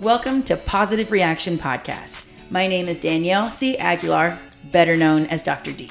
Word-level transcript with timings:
Welcome 0.00 0.44
to 0.44 0.56
Positive 0.56 1.10
Reaction 1.10 1.58
Podcast. 1.58 2.24
My 2.50 2.68
name 2.68 2.86
is 2.86 3.00
Danielle 3.00 3.50
C. 3.50 3.76
Aguilar, 3.76 4.38
better 4.70 4.96
known 4.96 5.26
as 5.26 5.42
Dr. 5.42 5.72
D. 5.72 5.88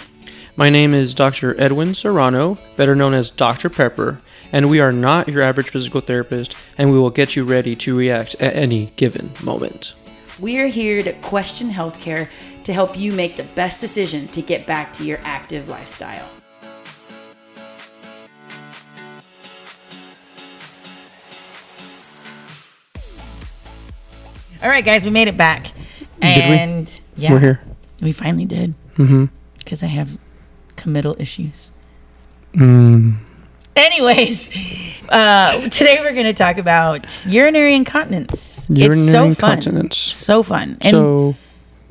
My 0.56 0.69
name 0.69 0.94
is 0.94 1.14
Dr. 1.14 1.60
Edwin 1.60 1.94
Serrano, 1.94 2.58
better 2.78 2.96
known 2.96 3.14
as 3.14 3.30
Dr. 3.30 3.70
Pepper, 3.70 4.22
and 4.54 4.70
we 4.70 4.80
are 4.80 4.93
not 4.93 5.28
your 5.28 5.42
average 5.42 5.72
physical 5.72 6.00
therapist, 6.00 6.56
and 6.78 6.90
we 6.90 6.98
will 6.98 7.09
get 7.09 7.35
you 7.35 7.43
ready 7.43 7.75
to 7.75 7.98
react 7.98 8.34
at 8.36 8.56
any 8.56 8.93
given 8.96 9.30
moment. 9.43 9.93
We 10.39 10.58
are 10.60 10.68
here 10.68 11.04
to 11.04 11.12
question 11.16 11.70
healthcare 11.70 12.30
to 12.64 12.71
help 12.71 12.98
you 12.98 13.12
make 13.12 13.36
the 13.36 13.44
best 13.55 13.82
decision 13.82 14.28
to 14.28 14.42
get 14.42 14.66
back 14.66 14.94
to 14.94 15.04
your 15.04 15.20
active 15.24 15.68
lifestyle. 15.68 16.30
All 24.61 24.70
right, 24.70 24.84
guys, 24.84 25.06
we 25.06 25.11
made 25.11 25.28
it 25.28 25.38
back. 25.38 25.66
Did 26.21 26.50
we? 26.50 26.57
And 26.57 27.00
yeah, 27.16 27.32
We're 27.32 27.39
here. 27.39 27.61
we 28.02 28.11
finally 28.11 28.46
did 28.46 28.74
Mm-hmm. 28.97 29.25
because 29.60 29.83
I 29.83 29.88
have 29.88 30.18
committal 30.75 31.16
issues. 31.20 31.71
Mm. 32.53 33.17
Anyways, 33.75 34.49
uh, 35.09 35.61
today 35.70 35.97
we're 36.02 36.13
going 36.13 36.25
to 36.25 36.33
talk 36.33 36.57
about 36.57 37.25
urinary 37.27 37.75
incontinence. 37.75 38.66
Urinary 38.70 38.99
it's 39.02 39.11
so 39.11 39.20
fun. 39.20 39.27
incontinence. 39.30 39.97
So 39.97 40.41
fun. 40.41 40.77
And 40.81 40.89
So, 40.89 41.35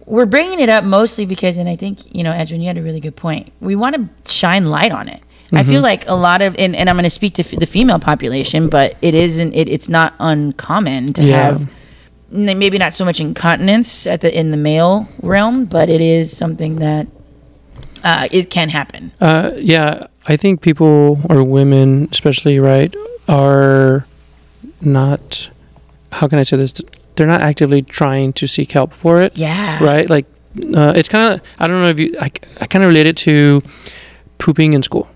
we're 0.06 0.26
bringing 0.26 0.58
it 0.58 0.68
up 0.68 0.82
mostly 0.84 1.26
because, 1.26 1.58
and 1.58 1.68
I 1.68 1.76
think, 1.76 2.12
you 2.14 2.24
know, 2.24 2.32
Edwin, 2.32 2.60
you 2.60 2.66
had 2.66 2.78
a 2.78 2.82
really 2.82 3.00
good 3.00 3.14
point. 3.16 3.52
We 3.60 3.76
want 3.76 3.94
to 3.94 4.32
shine 4.32 4.66
light 4.66 4.90
on 4.92 5.08
it. 5.08 5.22
I 5.52 5.60
Mm-hmm. 5.62 5.70
feel 5.70 5.82
like 5.82 6.08
a 6.08 6.14
lot 6.16 6.42
of, 6.42 6.56
and, 6.58 6.74
and 6.74 6.90
I'm 6.90 6.96
going 6.96 7.04
to 7.04 7.10
speak 7.10 7.34
to 7.34 7.42
f- 7.44 7.52
the 7.52 7.66
female 7.66 8.00
population, 8.00 8.68
but 8.68 8.96
it 9.00 9.14
isn't, 9.14 9.52
it, 9.54 9.68
it's 9.68 9.88
not 9.88 10.14
uncommon 10.18 11.06
to 11.14 11.24
Yeah. 11.24 11.36
have 11.52 11.70
maybe 12.30 12.78
not 12.78 12.94
so 12.94 13.04
much 13.04 13.20
incontinence 13.20 14.06
at 14.06 14.20
the 14.20 14.36
in 14.38 14.50
the 14.50 14.56
male 14.56 15.08
realm, 15.22 15.64
but 15.64 15.88
it 15.88 16.00
is 16.00 16.36
something 16.36 16.76
that 16.76 17.06
uh, 18.04 18.28
it 18.30 18.50
can 18.50 18.68
happen. 18.68 19.12
uh, 19.20 19.52
yeah, 19.56 20.06
I 20.26 20.36
think 20.36 20.60
people 20.60 21.20
or 21.30 21.42
women, 21.44 22.08
especially, 22.12 22.58
right, 22.58 22.94
are 23.28 24.06
not. 24.80 25.50
How 26.12 26.28
can 26.28 26.38
I 26.38 26.42
say 26.44 26.56
this? 26.56 26.80
They're 27.16 27.26
not 27.26 27.40
actively 27.40 27.82
trying 27.82 28.32
to 28.34 28.46
seek 28.46 28.72
help 28.72 28.92
for 28.92 29.20
it. 29.20 29.36
Yeah. 29.36 29.82
right? 29.82 30.08
Like, 30.08 30.26
uh, 30.74 30.92
it's 30.94 31.08
kind 31.08 31.34
of, 31.34 31.40
I 31.58 31.66
don't 31.66 31.80
know 31.80 31.88
if 31.88 31.98
you, 31.98 32.14
I, 32.20 32.30
I 32.60 32.66
kind 32.66 32.84
of 32.84 32.88
relate 32.88 33.06
it 33.06 33.16
to 33.18 33.62
pooping 34.38 34.74
in 34.74 34.82
school. 34.82 35.08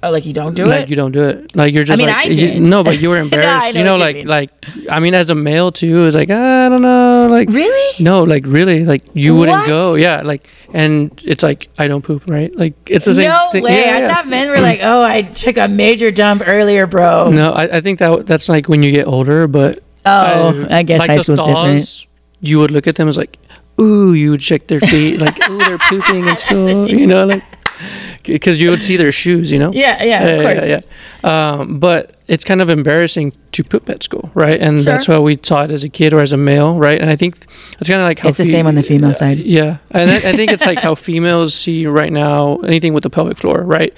Oh, 0.00 0.10
like 0.12 0.24
you 0.26 0.32
don't 0.32 0.54
do 0.54 0.64
like, 0.64 0.72
it? 0.72 0.80
Like 0.82 0.90
you 0.90 0.96
don't 0.96 1.10
do 1.10 1.24
it. 1.24 1.56
Like, 1.56 1.74
you're 1.74 1.82
just 1.82 2.00
I 2.00 2.06
mean, 2.06 2.14
like, 2.14 2.26
I 2.26 2.28
you- 2.30 2.36
did. 2.52 2.62
no, 2.62 2.84
but 2.84 2.98
you 3.00 3.08
were 3.08 3.16
No, 3.16 3.20
I 3.22 3.24
embarrassed. 3.24 3.74
know 3.74 3.80
you 3.80 3.84
know, 3.84 3.98
what 3.98 4.14
you 4.14 4.22
like, 4.22 4.50
like, 4.62 4.88
I 4.90 5.00
mean, 5.00 5.14
as 5.14 5.28
a 5.28 5.34
male 5.34 5.72
too, 5.72 6.06
it's 6.06 6.14
like, 6.14 6.28
ah, 6.30 6.66
I 6.66 6.68
don't 6.68 6.82
know, 6.82 7.26
like, 7.28 7.48
really? 7.48 7.94
no, 8.04 8.22
like, 8.22 8.44
really, 8.46 8.84
like, 8.84 9.02
you 9.14 9.34
wouldn't 9.34 9.66
go. 9.66 9.96
Yeah. 9.96 10.22
Like, 10.22 10.48
and 10.72 11.10
it's 11.24 11.42
like, 11.42 11.68
I 11.78 11.88
don't 11.88 12.02
poop, 12.02 12.22
right? 12.30 12.54
Like, 12.56 12.74
it's 12.86 13.06
the 13.06 13.14
same 13.14 13.28
no 13.30 13.48
thing. 13.50 13.64
way. 13.64 13.72
Yeah, 13.86 13.96
I 13.96 13.98
yeah. 14.02 14.14
thought 14.14 14.28
men 14.28 14.48
were 14.50 14.60
like, 14.60 14.78
oh, 14.84 15.02
I 15.02 15.22
took 15.22 15.56
a 15.56 15.66
major 15.66 16.12
dump 16.12 16.42
earlier, 16.46 16.86
bro. 16.86 17.30
No, 17.32 17.50
I, 17.52 17.78
I 17.78 17.80
think 17.80 17.98
that 17.98 18.24
that's 18.24 18.48
like 18.48 18.68
when 18.68 18.82
you 18.84 18.92
get 18.92 19.08
older, 19.08 19.48
but 19.48 19.80
Oh, 20.06 20.64
I, 20.70 20.84
guess 20.84 21.00
like 21.00 21.10
high 21.10 21.18
school's 21.18 21.40
different. 21.42 22.06
You 22.40 22.60
would 22.60 22.70
look 22.70 22.86
at 22.86 22.94
them 22.94 23.08
as 23.08 23.16
like, 23.18 23.36
ooh, 23.80 24.12
you 24.12 24.30
would 24.30 24.40
check 24.40 24.68
their 24.68 24.80
feet, 24.80 25.20
like, 25.20 25.36
ooh, 25.50 25.58
they're 25.58 25.78
pooping 25.78 26.26
in 26.26 26.36
school, 26.44 26.88
you- 26.88 26.98
you 26.98 27.06
know, 27.06 27.26
like, 27.26 27.42
because 28.24 28.60
you 28.60 28.70
would 28.70 28.82
see 28.82 28.96
their 28.96 29.12
shoes, 29.12 29.50
you 29.50 29.58
know. 29.58 29.72
Yeah, 29.72 30.02
yeah, 30.02 30.24
of 30.24 30.40
course. 30.42 30.54
yeah, 30.66 30.80
yeah. 31.24 31.50
Um, 31.58 31.78
but 31.78 32.16
it's 32.28 32.44
kind 32.44 32.60
of 32.60 32.68
embarrassing 32.70 33.32
to 33.52 33.64
poop 33.64 33.88
at 33.88 34.02
school, 34.02 34.30
right? 34.34 34.62
And 34.62 34.80
that's 34.80 35.06
Sure. 35.06 35.16
why 35.18 35.22
we 35.24 35.38
saw 35.42 35.64
it 35.64 35.70
as 35.70 35.82
a 35.84 35.88
kid 35.88 36.12
or 36.12 36.20
as 36.20 36.32
a 36.32 36.36
male, 36.36 36.78
right? 36.78 37.00
And 37.00 37.10
I 37.10 37.16
think 37.16 37.36
it's 37.80 37.88
kind 37.88 38.00
of 38.00 38.04
like 38.06 38.18
how 38.20 38.28
It's 38.28 38.38
the 38.38 38.44
same 38.44 38.66
on 38.66 38.74
the 38.74 38.82
female 38.82 39.14
side. 39.14 39.38
Yeah, 39.38 39.78
and 39.90 40.10
I, 40.10 40.16
I 40.16 40.32
think 40.36 40.52
it's 40.52 40.66
like 40.66 40.78
how 40.78 40.94
females 41.08 41.54
see 41.54 41.86
right 41.86 42.12
now 42.12 42.58
anything 42.58 42.92
with 42.94 43.02
the 43.02 43.10
pelvic 43.10 43.38
floor, 43.38 43.62
right? 43.62 43.92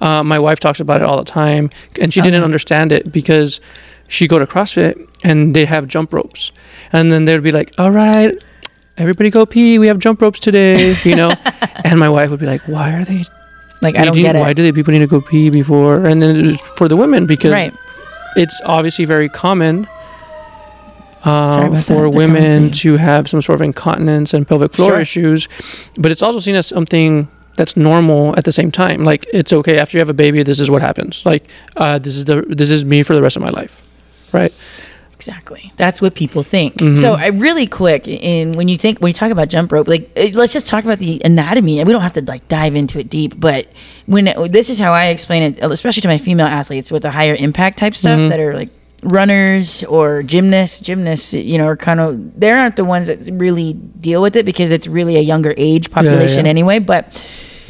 Uh, 0.00 0.22
my 0.22 0.38
wife 0.38 0.60
talks 0.60 0.80
about 0.80 1.00
it 1.00 1.06
all 1.06 1.18
the 1.18 1.24
time, 1.30 1.70
and 2.00 2.12
she 2.12 2.20
didn't 2.20 2.42
understand 2.44 2.92
it 2.92 3.10
because 3.12 3.60
she 4.08 4.26
go 4.26 4.38
to 4.38 4.46
CrossFit 4.46 5.08
and 5.22 5.54
they 5.54 5.64
have 5.64 5.86
jump 5.88 6.12
ropes, 6.12 6.52
and 6.92 7.12
then 7.12 7.24
they'd 7.24 7.42
be 7.42 7.52
like, 7.52 7.72
"All 7.78 7.90
right." 7.90 8.34
Everybody 9.00 9.30
go 9.30 9.46
pee. 9.46 9.78
We 9.78 9.86
have 9.86 9.98
jump 9.98 10.20
ropes 10.20 10.38
today, 10.38 10.94
you 11.04 11.16
know. 11.16 11.30
and 11.84 11.98
my 11.98 12.08
wife 12.08 12.28
would 12.30 12.38
be 12.38 12.46
like, 12.46 12.60
"Why 12.68 12.92
are 12.92 13.04
they 13.04 13.24
Like, 13.80 13.96
I 13.96 14.04
don't 14.04 14.14
get 14.14 14.36
it. 14.36 14.40
Why 14.40 14.52
do 14.52 14.62
they 14.62 14.72
people 14.72 14.92
need 14.92 14.98
to 15.00 15.06
go 15.06 15.22
pee 15.22 15.48
before? 15.48 16.04
And 16.04 16.22
then 16.22 16.56
for 16.76 16.86
the 16.86 16.96
women 16.96 17.26
because 17.26 17.52
right. 17.52 17.72
it's 18.36 18.60
obviously 18.64 19.06
very 19.06 19.30
common 19.30 19.88
uh, 21.24 21.74
for 21.80 22.08
women 22.10 22.70
to 22.70 22.96
have 22.96 23.28
some 23.28 23.42
sort 23.42 23.54
of 23.54 23.62
incontinence 23.62 24.34
and 24.34 24.46
pelvic 24.46 24.72
floor 24.72 24.90
Sure. 24.90 25.00
issues, 25.00 25.48
but 25.96 26.12
it's 26.12 26.22
also 26.22 26.38
seen 26.38 26.54
as 26.54 26.66
something 26.66 27.28
that's 27.56 27.76
normal 27.76 28.36
at 28.38 28.44
the 28.44 28.52
same 28.52 28.70
time. 28.70 29.04
Like 29.04 29.26
it's 29.32 29.52
okay 29.52 29.78
after 29.78 29.96
you 29.96 30.00
have 30.00 30.08
a 30.10 30.14
baby, 30.14 30.42
this 30.42 30.60
is 30.60 30.70
what 30.70 30.82
happens. 30.82 31.24
Like 31.24 31.48
uh, 31.76 31.98
this 31.98 32.16
is 32.16 32.24
the 32.26 32.42
this 32.48 32.70
is 32.70 32.84
me 32.84 33.02
for 33.02 33.14
the 33.14 33.22
rest 33.22 33.36
of 33.36 33.42
my 33.42 33.50
life, 33.50 33.82
right? 34.32 34.52
Exactly. 35.20 35.70
That's 35.76 36.00
what 36.00 36.14
people 36.14 36.42
think. 36.42 36.76
Mhm. 36.76 36.96
So, 36.96 37.12
I 37.12 37.26
really 37.28 37.66
quick, 37.66 38.08
in 38.08 38.52
when 38.52 38.68
you 38.68 38.78
think 38.78 38.98
when 39.00 39.10
you 39.10 39.14
talk 39.14 39.30
about 39.30 39.48
jump 39.48 39.70
rope, 39.70 39.86
like 39.86 40.10
eh, 40.16 40.30
let's 40.32 40.52
just 40.54 40.66
talk 40.66 40.84
about 40.84 40.98
the 40.98 41.20
anatomy, 41.24 41.78
and 41.78 41.86
we 41.86 41.92
don't 41.92 42.00
have 42.02 42.14
to 42.14 42.22
like 42.22 42.48
dive 42.48 42.74
into 42.74 42.98
it 42.98 43.10
deep. 43.10 43.38
But 43.38 43.66
when 44.06 44.32
this 44.50 44.70
is 44.70 44.78
how 44.78 44.92
I 44.92 45.06
explain 45.08 45.42
it, 45.42 45.58
especially 45.60 46.00
to 46.02 46.08
my 46.08 46.16
female 46.18 46.46
athletes 46.46 46.90
with 46.90 47.02
the 47.02 47.10
higher 47.10 47.34
impact 47.34 47.78
type 47.78 47.94
stuff 47.94 48.18
Mhm. 48.18 48.28
that 48.30 48.40
are 48.40 48.54
like 48.54 48.70
runners 49.02 49.84
or 49.84 50.22
gymnasts. 50.22 50.80
Gymnasts, 50.80 51.32
you 51.34 51.58
know, 51.58 51.66
are 51.66 51.76
kind 51.76 52.00
of 52.00 52.40
they 52.40 52.50
aren't 52.50 52.76
the 52.76 52.84
ones 52.84 53.08
that 53.08 53.18
really 53.32 53.74
deal 53.74 54.22
with 54.22 54.36
it 54.36 54.44
because 54.46 54.70
it's 54.70 54.86
really 54.86 55.16
a 55.16 55.20
younger 55.22 55.52
age 55.58 55.90
population 55.90 56.44
yeah. 56.46 56.50
anyway. 56.50 56.78
But 56.78 57.04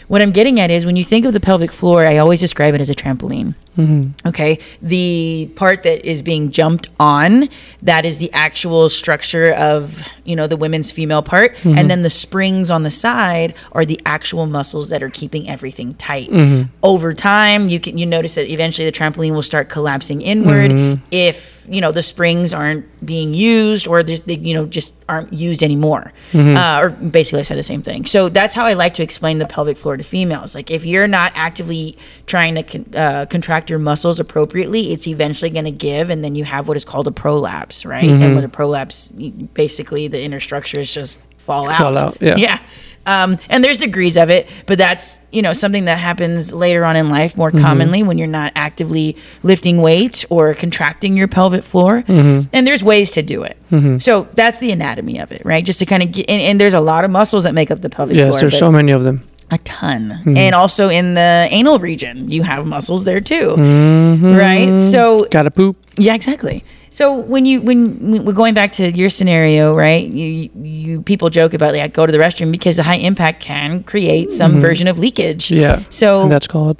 what 0.08 0.22
I'm 0.22 0.32
getting 0.32 0.58
at 0.60 0.70
is 0.70 0.84
when 0.86 0.96
you 0.96 1.04
think 1.04 1.24
of 1.26 1.32
the 1.32 1.40
pelvic 1.40 1.72
floor, 1.72 2.06
I 2.06 2.18
always 2.18 2.40
describe 2.40 2.74
it 2.74 2.80
as 2.80 2.90
a 2.90 2.94
trampoline. 2.94 3.54
Mm-hmm. 3.76 4.28
Okay. 4.28 4.58
The 4.82 5.50
part 5.54 5.84
that 5.84 6.04
is 6.04 6.22
being 6.22 6.50
jumped 6.50 6.88
on, 6.98 7.48
that 7.82 8.04
is 8.04 8.18
the 8.18 8.32
actual 8.32 8.88
structure 8.88 9.52
of, 9.52 10.02
you 10.24 10.36
know, 10.36 10.46
the 10.46 10.56
women's 10.56 10.90
female 10.90 11.22
part. 11.22 11.52
And 11.64 11.74
mm-hmm. 11.74 11.88
then 11.88 12.02
the 12.02 12.10
springs 12.10 12.70
on 12.70 12.82
the 12.82 12.90
side 12.90 13.54
are 13.72 13.84
the 13.84 14.00
actual 14.04 14.46
muscles 14.46 14.88
that 14.88 15.02
are 15.02 15.10
keeping 15.10 15.48
everything 15.48 15.94
tight. 15.94 16.30
Mm-hmm. 16.30 16.70
Over 16.82 17.14
time, 17.14 17.68
you 17.68 17.80
can 17.80 17.96
you 17.96 18.06
notice 18.06 18.34
that 18.34 18.50
eventually 18.50 18.90
the 18.90 18.96
trampoline 18.96 19.32
will 19.32 19.42
start 19.42 19.68
collapsing 19.68 20.20
inward 20.20 20.70
mm-hmm. 20.70 21.04
if, 21.10 21.64
you 21.68 21.80
know, 21.80 21.92
the 21.92 22.02
springs 22.02 22.52
aren't 22.52 22.86
being 23.04 23.34
used 23.34 23.86
or 23.86 24.02
they, 24.02 24.16
they, 24.16 24.34
you 24.36 24.54
know, 24.54 24.66
just 24.66 24.92
aren't 25.08 25.32
used 25.32 25.62
anymore. 25.62 26.12
Uh, 26.34 26.80
or 26.82 26.90
basically 26.90 27.40
I 27.40 27.42
said 27.42 27.56
the 27.58 27.62
same 27.62 27.82
thing. 27.82 28.06
So 28.06 28.28
that's 28.28 28.54
how 28.54 28.64
I 28.66 28.74
like 28.74 28.94
to 28.94 29.02
explain 29.02 29.38
the 29.38 29.46
pelvic 29.46 29.76
floor 29.78 29.96
to 29.96 30.04
females. 30.04 30.54
Like 30.54 30.70
if 30.70 30.84
you're 30.84 31.08
not 31.08 31.32
actively 31.34 31.96
trying 32.26 32.54
to 32.56 32.62
con- 32.62 32.86
uh, 32.94 33.26
contract 33.26 33.70
your 33.70 33.78
muscles 33.78 34.20
appropriately, 34.20 34.92
it's 34.92 35.06
eventually 35.06 35.50
going 35.50 35.64
to 35.64 35.70
give, 35.70 36.10
and 36.10 36.22
then 36.22 36.34
you 36.34 36.44
have 36.44 36.68
what 36.68 36.76
is 36.76 36.84
called 36.84 37.06
a 37.08 37.12
prolapse, 37.12 37.84
right? 37.84 38.04
And 38.08 38.34
with 38.36 38.44
a 38.44 38.48
prolapse, 38.48 39.08
basically 39.08 40.08
the 40.08 40.20
inner 40.20 40.40
structures 40.40 40.92
just 40.92 41.20
fall 41.38 41.68
out. 41.68 41.76
Fall 41.78 41.98
out, 41.98 42.18
yeah. 42.20 42.36
Yeah. 42.36 42.60
Um, 43.06 43.38
and 43.48 43.64
there's 43.64 43.78
degrees 43.78 44.16
of 44.16 44.28
it, 44.30 44.48
but 44.66 44.76
that's 44.78 45.20
you 45.32 45.40
know 45.42 45.52
something 45.52 45.86
that 45.86 45.98
happens 45.98 46.52
later 46.52 46.84
on 46.84 46.96
in 46.96 47.08
life 47.08 47.36
more 47.36 47.50
commonly 47.50 48.02
when 48.02 48.18
you're 48.18 48.26
not 48.26 48.52
actively 48.54 49.16
lifting 49.42 49.80
weight 49.80 50.24
or 50.28 50.52
contracting 50.54 51.16
your 51.16 51.26
pelvic 51.28 51.64
floor. 51.64 52.04
And 52.08 52.66
there's 52.66 52.84
ways 52.84 53.12
to 53.12 53.22
do 53.22 53.42
it. 53.42 53.56
So 54.02 54.28
that's 54.34 54.58
the 54.58 54.70
anatomy 54.70 55.18
of 55.18 55.32
it, 55.32 55.42
right? 55.44 55.64
Just 55.64 55.78
to 55.78 55.86
kind 55.86 56.02
of 56.02 56.12
get, 56.12 56.28
and, 56.28 56.40
and 56.42 56.60
there's 56.60 56.74
a 56.74 56.80
lot 56.80 57.04
of 57.04 57.10
muscles 57.10 57.44
that 57.44 57.54
make 57.54 57.70
up 57.70 57.80
the 57.80 57.88
pelvic 57.90 58.16
Yes, 58.16 58.30
floor. 58.30 58.40
there's 58.40 58.58
so 58.58 58.70
many 58.70 58.92
of 58.92 59.02
them. 59.02 59.22
a 59.50 59.58
ton. 59.58 60.20
And 60.36 60.54
also 60.54 60.88
in 60.90 61.14
the 61.14 61.48
anal 61.50 61.78
region, 61.78 62.30
you 62.30 62.42
have 62.42 62.66
muscles 62.66 63.04
there 63.04 63.20
too. 63.20 63.54
Mm-hmm. 63.56 64.34
Right? 64.36 64.90
So 64.92 65.24
Gotta 65.30 65.50
poop. 65.50 65.76
yeah, 65.96 66.14
exactly. 66.14 66.64
So 66.92 67.20
when 67.20 67.46
you 67.46 67.60
when 67.62 68.24
we're 68.24 68.32
going 68.32 68.54
back 68.54 68.72
to 68.72 68.90
your 68.90 69.10
scenario, 69.10 69.74
right? 69.74 70.06
You 70.08 70.50
you 70.60 71.02
people 71.02 71.30
joke 71.30 71.54
about 71.54 71.72
like 71.74 71.92
go 71.94 72.04
to 72.04 72.10
the 72.12 72.18
restroom 72.18 72.50
because 72.50 72.76
the 72.76 72.82
high 72.82 72.96
impact 72.98 73.40
can 73.40 73.84
create 73.84 74.32
some 74.32 74.60
version 74.60 74.88
of 74.88 74.98
leakage. 74.98 75.48
Mm-hmm. 75.48 75.60
Yeah. 75.62 75.82
So 75.90 76.22
And 76.22 76.30
that's 76.32 76.48
called. 76.48 76.78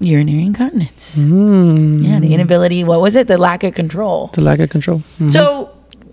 urinary 0.00 0.44
incontinence. 0.44 1.16
Mm, 1.18 2.06
Yeah, 2.06 2.20
the 2.20 2.32
inability. 2.34 2.84
What 2.84 3.00
was 3.00 3.16
it? 3.16 3.26
The 3.26 3.38
lack 3.38 3.64
of 3.64 3.74
control. 3.74 4.30
the 4.34 4.42
lack 4.42 4.60
of 4.60 4.68
control. 4.70 5.02
Mhm. 5.18 5.32
So 5.32 5.70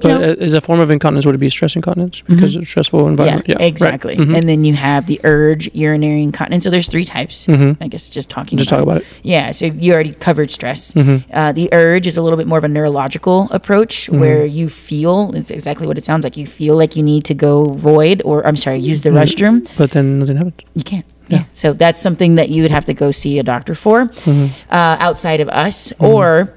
but 0.08 0.22
Mm-hmm. 0.22 0.44
as 0.44 0.54
a 0.54 0.62
form 0.62 0.80
of 0.80 0.90
incontinence, 0.92 1.26
would 1.26 1.36
it 1.36 1.40
be 1.40 1.50
stress 1.50 1.76
incontinence 1.76 2.22
because 2.22 2.56
of 2.56 2.68
stressful 2.68 3.02
yeah, 3.02 3.08
environment? 3.10 3.48
Yeah, 3.48 3.56
right. 3.56 3.66
exactly. 3.74 4.16
Mhm. 4.16 4.36
And 4.38 4.48
then 4.50 4.64
you 4.64 4.74
have 4.76 5.08
the 5.08 5.20
urge 5.24 5.70
urinary 5.74 6.22
incontinence. 6.24 6.64
So 6.64 6.70
there's 6.70 6.88
three 6.88 7.06
types. 7.06 7.46
Mhm. 7.48 7.78
I 7.82 7.88
guess 7.88 8.10
just 8.10 8.30
talking. 8.30 8.58
Just 8.58 8.70
talk 8.70 8.82
about 8.82 8.98
it. 8.98 9.06
Yeah, 9.24 9.52
so 9.52 9.66
you 9.66 9.94
already 9.94 10.14
covered 10.14 10.52
stress. 10.52 10.94
Mhm. 10.94 11.24
Uh, 11.34 11.52
the 11.52 11.70
urge 11.74 12.06
is 12.08 12.18
a 12.18 12.22
little 12.22 12.38
bit 12.38 12.48
more 12.48 12.58
of 12.58 12.64
a 12.64 12.68
neurological 12.70 13.48
approach 13.52 14.08
Mm-hmm. 14.08 14.20
where 14.20 14.46
you 14.46 14.70
feel, 14.70 15.32
it's 15.36 15.50
exactly 15.52 15.88
what 15.88 15.98
it 15.98 16.06
sounds 16.06 16.24
like. 16.24 16.38
You 16.38 16.46
feel 16.48 16.76
like 16.76 16.96
you 16.96 17.04
need 17.04 17.24
to 17.26 17.34
go 17.34 17.66
void 17.66 18.22
or, 18.26 18.46
I'm 18.48 18.58
sorry, 18.58 18.80
use 18.80 19.02
the 19.02 19.10
restroom. 19.10 19.68
But 19.78 19.92
then 19.92 20.20
nothing 20.20 20.38
happens. 20.38 20.56
You 20.76 20.84
can't. 20.84 21.06
Yeah. 21.28 21.38
Yeah. 21.40 21.44
So 21.56 21.74
that's 21.74 22.00
something 22.02 22.36
that 22.36 22.50
you 22.50 22.62
would 22.62 22.72
have 22.72 22.86
to 22.86 22.94
go 22.94 23.10
see 23.12 23.40
a 23.40 23.44
doctor 23.44 23.74
for 23.74 23.98
uh, 24.28 24.98
outside 25.00 25.40
of 25.42 25.50
us. 25.50 25.92
Or 26.00 26.54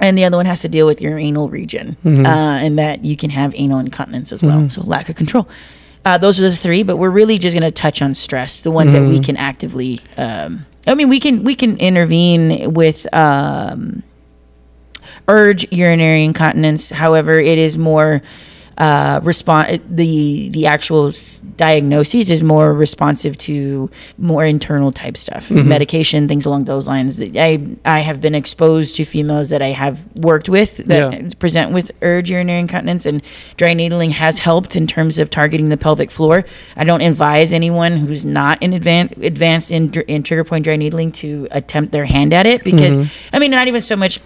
and 0.00 0.16
the 0.18 0.24
other 0.24 0.36
one 0.36 0.46
has 0.46 0.60
to 0.62 0.68
deal 0.68 0.86
with 0.86 1.00
your 1.00 1.18
anal 1.18 1.48
region, 1.48 1.96
Mm-hmm. 2.04 2.26
uh, 2.26 2.58
and 2.64 2.78
that 2.78 3.04
you 3.04 3.16
can 3.16 3.30
have 3.30 3.52
anal 3.56 3.78
incontinence 3.78 4.32
as 4.32 4.42
well. 4.42 4.68
So 4.70 4.82
lack 4.82 5.08
of 5.08 5.16
control. 5.16 5.48
Uh, 6.04 6.16
those 6.18 6.40
are 6.40 6.48
the 6.48 6.56
three, 6.56 6.82
but 6.82 6.96
we're 6.96 7.10
really 7.10 7.36
just 7.38 7.54
going 7.54 7.62
to 7.62 7.70
touch 7.70 8.00
on 8.00 8.14
stress, 8.14 8.62
the 8.62 8.70
ones 8.70 8.94
that 8.94 9.02
Mm-hmm. 9.02 9.10
we 9.10 9.20
can 9.20 9.36
actively. 9.36 10.00
Um, 10.16 10.64
I 10.86 10.94
mean, 10.94 11.08
we 11.10 11.20
can 11.20 11.44
we 11.44 11.54
can 11.54 11.76
intervene 11.76 12.72
with 12.72 13.06
um, 13.14 14.02
urge 15.28 15.70
urinary 15.70 16.24
incontinence. 16.24 16.88
However, 16.90 17.38
it 17.38 17.58
is 17.58 17.76
more 17.76 18.22
uh, 18.80 19.20
respond 19.22 19.80
the 19.90 20.48
the 20.56 20.64
actual 20.66 21.08
s- 21.08 21.38
diagnosis 21.56 22.30
is 22.30 22.42
more 22.42 22.72
responsive 22.72 23.36
to 23.36 23.90
more 24.16 24.44
internal 24.44 24.90
type 24.90 25.16
stuff, 25.16 25.44
Mm-hmm. 25.50 25.68
medication, 25.68 26.28
things 26.28 26.46
along 26.46 26.64
those 26.64 26.88
lines. 26.88 27.20
I 27.20 27.50
I 27.84 27.98
have 28.08 28.18
been 28.20 28.34
exposed 28.34 28.96
to 28.96 29.04
females 29.04 29.50
that 29.50 29.60
I 29.60 29.72
have 29.82 29.96
worked 30.16 30.48
with 30.48 30.78
that 30.90 31.12
Yeah. 31.12 31.28
present 31.38 31.72
with 31.72 31.90
urge 32.00 32.30
urinary 32.30 32.60
incontinence, 32.60 33.04
and 33.10 33.20
dry 33.60 33.74
needling 33.74 34.12
has 34.12 34.38
helped 34.48 34.72
in 34.76 34.86
terms 34.86 35.18
of 35.18 35.28
targeting 35.28 35.68
the 35.68 35.76
pelvic 35.76 36.10
floor. 36.10 36.36
I 36.76 36.84
don't 36.84 37.02
advise 37.02 37.52
anyone 37.52 37.92
who's 37.98 38.24
not 38.24 38.62
in 38.62 38.70
advan- 38.72 39.12
advanced 39.22 39.70
in, 39.70 39.92
in 40.08 40.22
trigger 40.22 40.44
point 40.44 40.64
dry 40.64 40.76
needling 40.76 41.12
to 41.20 41.46
attempt 41.50 41.92
their 41.92 42.06
hand 42.06 42.32
at 42.32 42.46
it 42.46 42.64
because 42.64 42.96
Mm-hmm. 42.96 43.34
I 43.36 43.38
mean 43.40 43.50
not 43.50 43.68
even 43.68 43.82
so 43.82 43.96
much 43.96 44.20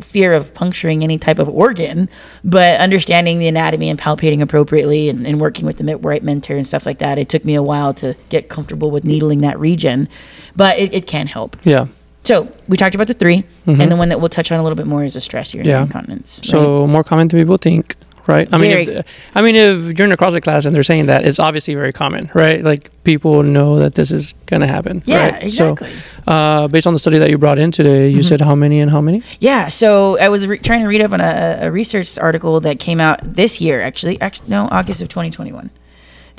fear 0.00 0.32
of 0.32 0.52
puncturing 0.54 1.02
any 1.02 1.18
type 1.18 1.38
of 1.38 1.48
organ, 1.48 2.08
but 2.44 2.80
understanding 2.80 3.38
the 3.38 3.46
anatomy 3.48 3.88
and 3.88 3.98
palpating 3.98 4.40
appropriately 4.40 5.08
and, 5.08 5.26
and 5.26 5.40
working 5.40 5.66
with 5.66 5.78
the 5.78 5.96
right 5.98 6.22
mentor 6.22 6.56
and 6.56 6.66
stuff 6.66 6.86
like 6.86 6.98
that. 6.98 7.18
It 7.18 7.28
took 7.28 7.44
me 7.44 7.54
a 7.54 7.62
while 7.62 7.92
to 7.94 8.14
get 8.28 8.48
comfortable 8.48 8.90
with 8.90 9.04
needling 9.04 9.40
that 9.42 9.58
region, 9.58 10.08
but 10.56 10.78
it, 10.78 10.92
it 10.94 11.06
can 11.06 11.26
help. 11.26 11.56
Yeah. 11.64 11.86
So 12.24 12.52
we 12.66 12.76
talked 12.76 12.94
about 12.94 13.06
the 13.06 13.14
3 13.14 13.42
and 13.66 13.90
the 13.90 13.96
one 13.96 14.08
that 14.10 14.20
we'll 14.20 14.28
touch 14.28 14.52
on 14.52 14.58
a 14.60 14.62
little 14.62 14.76
bit 14.76 14.86
more 14.86 15.02
is 15.04 15.14
the 15.14 15.20
stress 15.20 15.54
urinary 15.54 15.72
Mm-hmm. 15.74 15.80
Yeah. 15.80 15.86
incontinence. 15.86 16.38
right? 16.40 16.44
So 16.50 16.86
more 16.86 17.02
common 17.04 17.28
than 17.28 17.40
people 17.40 17.56
think, 17.56 17.94
right? 18.28 18.48
I 18.52 18.58
mean, 18.58 18.70
if, 18.70 19.06
I 19.34 19.42
mean, 19.42 19.56
if 19.56 19.98
you're 19.98 20.06
in 20.06 20.12
a 20.12 20.16
CrossFit 20.16 20.42
class 20.42 20.66
and 20.66 20.76
they're 20.76 20.84
saying 20.84 21.06
that, 21.06 21.26
it's 21.26 21.40
obviously 21.40 21.74
very 21.74 21.92
common, 21.92 22.30
right? 22.34 22.62
Like 22.62 22.90
people 23.02 23.42
know 23.42 23.78
that 23.78 23.94
this 23.94 24.12
is 24.12 24.34
going 24.46 24.60
to 24.60 24.68
happen. 24.68 25.02
yeah, 25.06 25.30
right? 25.30 25.42
exactly. 25.42 25.90
So, 25.90 26.30
uh, 26.30 26.68
based 26.68 26.86
on 26.86 26.92
the 26.92 26.98
study 27.00 27.18
that 27.18 27.30
you 27.30 27.38
brought 27.38 27.58
in 27.58 27.72
today, 27.72 28.08
you 28.08 28.22
said 28.22 28.42
how 28.42 28.54
many 28.54 28.80
and 28.80 28.90
how 28.90 29.00
many? 29.00 29.22
Yeah, 29.40 29.68
so 29.68 30.18
I 30.18 30.28
was 30.28 30.46
re- 30.46 30.58
trying 30.58 30.82
to 30.82 30.86
read 30.86 31.02
up 31.02 31.12
on 31.12 31.20
a, 31.20 31.58
a 31.62 31.72
research 31.72 32.18
article 32.18 32.60
that 32.60 32.78
came 32.78 33.00
out 33.00 33.24
this 33.24 33.60
year, 33.60 33.80
actually. 33.80 34.20
Actually, 34.20 34.50
no, 34.50 34.68
August 34.70 35.02
of 35.02 35.08
2021. 35.08 35.70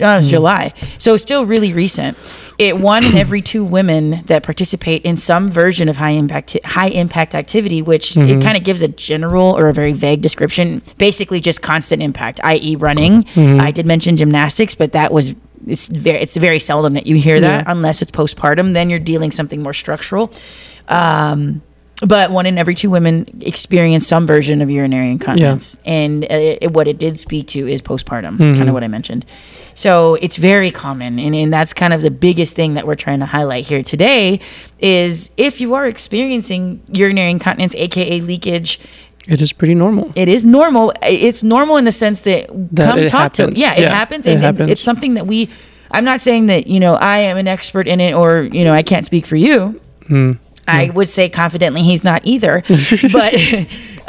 Uh, 0.02 0.18
was 0.20 0.30
July. 0.30 0.74
So 0.98 1.18
still 1.18 1.46
really 1.46 1.74
recent. 1.74 2.18
It 2.58 2.78
one 2.78 3.04
in 3.06 3.18
every 3.18 3.42
two 3.42 3.64
women 3.64 4.24
that 4.26 4.44
participate 4.44 5.04
in 5.04 5.16
some 5.16 5.50
version 5.50 5.88
of 5.90 5.96
high 5.98 6.12
impact 6.12 6.58
high 6.66 6.88
impact 6.90 7.34
activity, 7.36 7.82
which 7.82 8.18
it 8.18 8.42
kind 8.42 8.58
of 8.58 8.64
gives 8.64 8.82
a 8.82 8.88
general 8.90 9.58
or 9.58 9.70
a 9.70 9.74
very 9.74 9.94
vague 9.94 10.22
description. 10.22 10.82
Basically, 10.98 11.40
just 11.40 11.62
constant 11.62 12.02
impact, 12.04 12.40
i.e., 12.44 12.76
running. 12.76 13.26
I 13.38 13.72
did 13.72 13.86
mention 13.86 14.18
gymnastics, 14.18 14.76
but 14.76 14.92
that 14.92 15.14
was 15.14 15.34
it's 15.68 15.88
very 15.88 16.20
it's 16.22 16.36
very 16.38 16.60
seldom 16.60 16.94
that 16.94 17.06
you 17.08 17.16
hear 17.16 17.40
that 17.40 17.66
Yeah. 17.66 17.72
unless 17.72 18.02
it's 18.02 18.12
postpartum. 18.12 18.74
Then 18.74 18.90
you're 18.90 19.00
dealing 19.00 19.32
something 19.32 19.62
more 19.64 19.74
structural. 19.74 20.32
Um, 20.88 21.62
but 22.02 22.32
one 22.32 22.46
in 22.46 22.58
every 22.58 22.76
two 22.76 22.90
women 22.90 23.28
experience 23.42 24.08
some 24.08 24.26
version 24.26 24.62
of 24.62 24.70
urinary 24.70 25.12
incontinence, 25.12 25.76
and 25.86 26.24
uh, 26.24 26.28
it, 26.62 26.72
what 26.72 26.88
it 26.88 26.98
did 26.98 27.20
speak 27.20 27.48
to 27.48 27.68
is 27.68 27.82
postpartum, 27.82 28.38
kind 28.38 28.68
of 28.70 28.74
what 28.74 28.84
I 28.86 28.88
mentioned. 28.88 29.26
So 29.80 30.16
it's 30.16 30.36
very 30.36 30.72
common, 30.72 31.20
and, 31.20 31.34
and 31.34 31.54
that's 31.54 31.72
kind 31.74 31.94
of 31.94 32.02
the 32.02 32.12
biggest 32.12 32.54
thing 32.54 32.74
that 32.74 32.86
we're 32.86 32.96
trying 33.06 33.20
to 33.22 33.26
highlight 33.26 33.66
here 33.66 33.82
today. 33.82 34.42
Is 34.80 35.32
if 35.38 35.62
you 35.62 35.74
are 35.74 35.88
experiencing 35.88 36.82
urinary 36.92 37.32
incontinence, 37.32 37.74
aka 37.76 38.20
leakage, 38.20 38.78
It 39.26 39.40
is 39.40 39.54
pretty 39.54 39.76
normal. 39.76 40.12
it 40.18 40.28
is 40.28 40.46
normal. 40.46 40.92
It's 41.02 41.44
normal 41.44 41.78
in 41.78 41.86
the 41.86 41.94
sense 41.94 42.20
that, 42.28 42.48
That 42.76 42.86
come 42.90 43.08
talk 43.08 43.34
to. 43.36 43.44
happens. 43.44 43.58
Yeah, 43.58 43.76
it 43.76 43.84
Yeah, 43.84 43.94
happens, 43.96 44.28
it 44.28 44.32
and, 44.32 44.44
and 44.44 44.58
happens. 44.58 44.72
it's 44.72 44.82
something 44.82 45.14
that 45.14 45.26
we. 45.28 45.48
I'm 45.92 46.04
not 46.04 46.20
saying 46.20 46.48
that 46.48 46.68
you 46.68 46.82
know 46.82 46.96
I 46.96 47.20
am 47.20 47.38
an 47.38 47.48
expert 47.48 47.88
in 47.88 48.02
it, 48.02 48.14
or 48.14 48.50
you 48.52 48.66
know 48.66 48.74
I 48.74 48.84
can't 48.84 49.06
speak 49.06 49.26
for 49.26 49.38
you. 49.38 49.80
Hmm. 50.08 50.34
I 50.68 50.90
would 50.92 51.08
say 51.10 51.30
confidently 51.30 51.84
he's 51.84 52.04
not 52.04 52.22
either, 52.26 52.64
but 53.14 53.34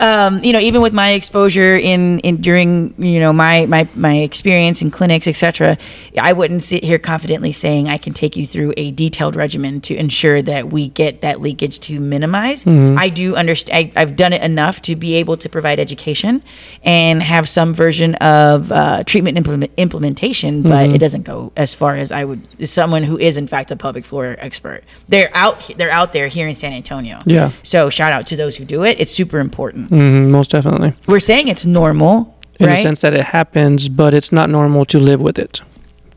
um, 0.00 0.42
you 0.42 0.52
know 0.52 0.58
even 0.58 0.80
with 0.80 0.92
my 0.92 1.10
exposure 1.10 1.76
in, 1.76 2.18
in 2.20 2.38
during 2.40 2.94
you 2.98 3.20
know 3.20 3.32
my 3.32 3.66
my 3.66 3.88
my 3.94 4.16
experience 4.18 4.82
in 4.82 4.90
clinics 4.90 5.26
etc. 5.26 5.76
I 6.20 6.32
wouldn't 6.32 6.62
sit 6.62 6.82
here 6.82 6.98
confidently 6.98 7.52
saying 7.52 7.88
I 7.88 7.98
can 7.98 8.12
take 8.12 8.36
you 8.36 8.46
through 8.46 8.74
a 8.76 8.90
detailed 8.90 9.36
regimen 9.36 9.80
to 9.82 9.94
ensure 9.94 10.42
that 10.42 10.70
we 10.70 10.88
get 10.88 11.20
that 11.20 11.40
leakage 11.40 11.78
to 11.80 12.00
minimize. 12.00 12.64
Mm-hmm. 12.64 12.98
I 12.98 13.08
do 13.08 13.36
understand. 13.36 13.92
I've 13.96 14.16
done 14.16 14.32
it 14.32 14.42
enough 14.42 14.82
to 14.82 14.96
be 14.96 15.14
able 15.14 15.36
to 15.36 15.48
provide 15.48 15.78
education 15.78 16.42
and 16.82 17.22
have 17.22 17.48
some 17.48 17.74
version 17.74 18.14
of 18.16 18.72
uh, 18.72 19.04
treatment 19.04 19.36
implement, 19.36 19.72
implementation, 19.76 20.62
but 20.62 20.80
Mm-hmm. 20.80 20.94
it 20.94 20.98
doesn't 20.98 21.22
go 21.24 21.52
as 21.56 21.74
far 21.74 21.96
as 21.96 22.10
I 22.10 22.24
would. 22.24 22.68
Someone 22.68 23.02
who 23.02 23.18
is 23.18 23.36
in 23.36 23.46
fact 23.46 23.70
a 23.70 23.76
pelvic 23.76 24.04
floor 24.06 24.34
expert. 24.38 24.82
They're 25.08 25.30
out. 25.34 25.70
They're 25.76 25.90
out 25.90 26.12
there 26.14 26.26
here 26.26 26.48
in 26.48 26.54
San 26.54 26.72
Antonio. 26.72 27.18
Yeah. 27.26 27.50
So 27.62 27.90
shout 27.90 28.12
out 28.12 28.26
to 28.28 28.36
those 28.36 28.56
who 28.56 28.64
do 28.64 28.82
it. 28.84 28.98
It's 28.98 29.12
super 29.12 29.38
important. 29.40 29.89
Hmm 29.90 30.30
most 30.30 30.50
definitely. 30.52 30.94
We're 31.06 31.20
saying 31.20 31.48
it's 31.48 31.66
normal, 31.66 32.34
In 32.58 32.66
right? 32.66 32.76
the 32.76 32.82
sense 32.82 33.00
that 33.02 33.12
it 33.14 33.24
happens, 33.24 33.88
but 33.88 34.14
it's 34.14 34.32
not 34.32 34.48
normal 34.48 34.84
to 34.86 34.98
live 34.98 35.20
with 35.20 35.38
it. 35.38 35.60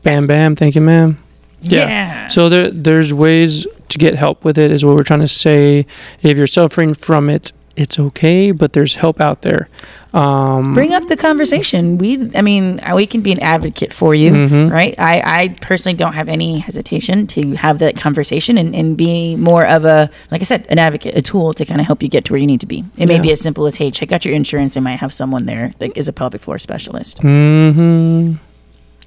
Bam, 0.02 0.26
bam. 0.26 0.56
Thank 0.56 0.74
you, 0.74 0.80
ma'am. 0.80 1.18
yeah. 1.60 2.26
So 2.28 2.48
there, 2.48 2.70
there's 2.70 3.12
ways 3.12 3.66
to 3.88 3.98
get 3.98 4.14
help 4.14 4.44
with 4.44 4.56
it. 4.58 4.70
Is 4.70 4.84
what 4.84 4.96
we're 4.96 5.02
trying 5.04 5.20
to 5.20 5.28
say. 5.28 5.86
If 6.22 6.36
you're 6.36 6.46
suffering 6.46 6.94
from 6.94 7.28
it, 7.30 7.52
it's 7.76 7.98
okay, 7.98 8.50
but 8.52 8.72
there's 8.72 8.94
help 8.94 9.20
out 9.20 9.42
there. 9.42 9.68
Um, 10.12 10.74
bring 10.74 10.92
up 10.94 11.08
the 11.08 11.16
conversation. 11.16 11.98
We, 11.98 12.30
I 12.36 12.42
mean, 12.42 12.78
we 12.94 13.04
can 13.06 13.20
be 13.20 13.32
an 13.32 13.42
advocate 13.42 13.92
for 13.92 14.14
you, 14.14 14.30
Mm-hmm. 14.30 14.72
right? 14.72 14.94
I, 14.98 15.22
I 15.42 15.48
personally 15.60 15.96
don't 15.96 16.12
have 16.12 16.28
any 16.28 16.60
hesitation 16.60 17.26
to 17.28 17.54
have 17.56 17.80
that 17.80 17.96
conversation 17.96 18.56
and, 18.56 18.76
and 18.76 18.96
be 18.96 19.34
more 19.34 19.66
of 19.66 19.84
a, 19.84 20.08
like 20.30 20.40
I 20.40 20.44
said, 20.44 20.66
an 20.68 20.78
advocate, 20.78 21.16
a 21.16 21.22
tool 21.22 21.52
to 21.54 21.64
kind 21.64 21.80
of 21.80 21.86
help 21.88 22.00
you 22.02 22.08
get 22.08 22.24
to 22.26 22.32
where 22.32 22.40
you 22.40 22.46
need 22.46 22.60
to 22.60 22.66
be. 22.66 22.84
It 22.96 23.06
may 23.06 23.16
Yeah. 23.16 23.22
be 23.22 23.32
as 23.32 23.40
simple 23.40 23.66
as, 23.66 23.76
hey, 23.76 23.90
check 23.90 24.12
out 24.12 24.24
your 24.24 24.34
insurance. 24.34 24.74
They 24.74 24.80
might 24.80 25.00
have 25.00 25.12
someone 25.12 25.46
there 25.46 25.72
that 25.80 25.96
is 25.96 26.06
a 26.06 26.12
pelvic 26.12 26.42
floor 26.42 26.58
specialist. 26.58 27.18
hmm 27.22 28.34